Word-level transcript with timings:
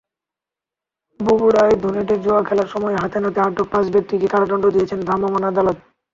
বগুড়ার 1.19 1.69
ধুনটে 1.81 2.15
জুয়া 2.23 2.41
খেলার 2.47 2.69
সময় 2.73 2.95
হাতেনাতে 2.95 3.39
আটক 3.41 3.67
পাঁচ 3.71 3.85
ব্যক্তিকে 3.93 4.27
কারাদণ্ড 4.27 4.65
দিয়েছেন 4.67 4.99
ভ্রাম্যমাণ 5.01 5.43
আদালত। 5.49 5.77